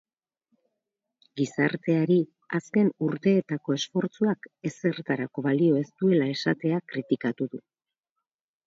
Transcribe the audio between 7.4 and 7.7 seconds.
du.